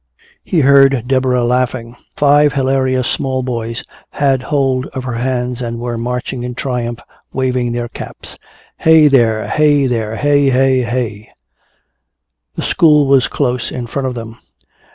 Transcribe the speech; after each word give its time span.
He 0.43 0.61
heard 0.61 1.03
Deborah 1.05 1.43
laughing. 1.45 1.95
Five 2.17 2.53
hilarious 2.53 3.07
small 3.07 3.43
boys 3.43 3.83
had 4.09 4.41
hold 4.41 4.87
of 4.93 5.03
her 5.03 5.19
hands 5.19 5.61
and 5.61 5.77
were 5.79 5.95
marching 5.99 6.41
in 6.41 6.55
triumph 6.55 6.99
waving 7.31 7.71
their 7.71 7.87
caps. 7.87 8.35
"Heigh 8.79 9.07
there 9.09 9.45
heigh 9.47 9.85
there! 9.85 10.15
Heigh 10.15 10.49
heigh 10.49 10.81
heigh!" 10.81 11.27
The 12.55 12.63
school 12.63 13.05
was 13.05 13.27
close 13.27 13.69
in 13.69 13.85
front 13.85 14.07
of 14.07 14.15
them. 14.15 14.39